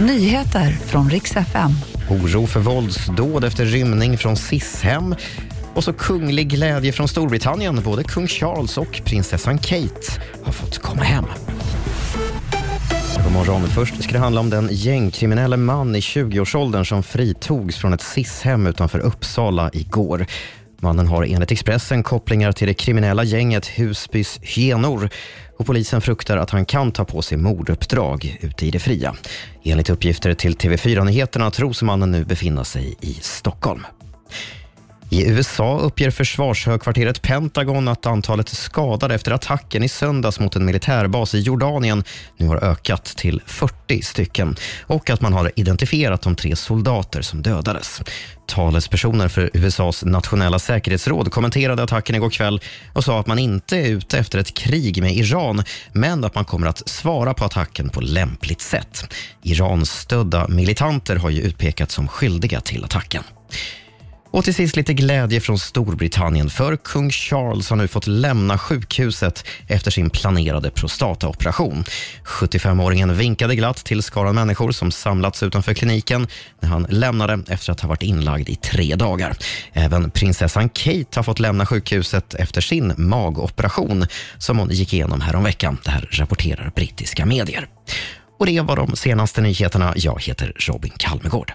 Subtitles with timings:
[0.00, 1.70] Nyheter från riks FM.
[2.10, 5.14] Oro för våldsdåd efter rymning från SIS-hem.
[5.74, 7.82] Och så kunglig glädje från Storbritannien.
[7.84, 11.24] Både kung Charles och prinsessan Kate har fått komma hem.
[13.24, 13.62] God morgon.
[13.62, 18.66] Först ska det handla om den gängkriminelle man i 20-årsåldern som fritogs från ett SIS-hem
[18.66, 20.26] utanför Uppsala igår.
[20.80, 25.10] Mannen har enligt Expressen kopplingar till det kriminella gänget Husbys hyenor
[25.58, 29.14] och polisen fruktar att han kan ta på sig morduppdrag ute i det fria.
[29.62, 33.86] Enligt uppgifter till TV4 Nyheterna tros mannen nu befinna sig i Stockholm.
[35.10, 41.34] I USA uppger försvarshögkvarteret Pentagon att antalet skadade efter attacken i söndags mot en militärbas
[41.34, 42.04] i Jordanien
[42.36, 47.42] nu har ökat till 40 stycken och att man har identifierat de tre soldater som
[47.42, 48.02] dödades.
[48.46, 52.60] Talespersoner för USAs nationella säkerhetsråd kommenterade attacken igår kväll
[52.92, 56.44] och sa att man inte är ute efter ett krig med Iran men att man
[56.44, 59.14] kommer att svara på attacken på lämpligt sätt.
[59.42, 63.22] Irans stödda militanter har ju utpekats som skyldiga till attacken.
[64.30, 69.44] Och till sist lite glädje från Storbritannien för kung Charles har nu fått lämna sjukhuset
[69.66, 71.84] efter sin planerade prostataoperation.
[72.24, 76.26] 75-åringen vinkade glatt till skaran människor som samlats utanför kliniken
[76.60, 79.36] när han lämnade efter att ha varit inlagd i tre dagar.
[79.72, 84.06] Även prinsessan Kate har fått lämna sjukhuset efter sin magoperation
[84.38, 85.78] som hon gick igenom häromveckan.
[85.84, 87.68] Det här rapporterar brittiska medier.
[88.38, 89.92] Och det var de senaste nyheterna.
[89.96, 91.46] Jag heter Robin Kalmegård.